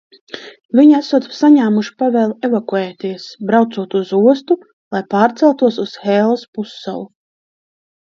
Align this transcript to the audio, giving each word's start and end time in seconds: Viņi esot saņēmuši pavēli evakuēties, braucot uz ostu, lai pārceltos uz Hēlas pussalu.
Viņi 0.77 0.93
esot 0.99 1.25
saņēmuši 1.39 1.91
pavēli 2.03 2.37
evakuēties, 2.47 3.25
braucot 3.51 3.93
uz 3.99 4.13
ostu, 4.31 4.57
lai 4.97 5.03
pārceltos 5.15 5.77
uz 5.85 5.93
Hēlas 6.07 6.47
pussalu. 6.59 7.05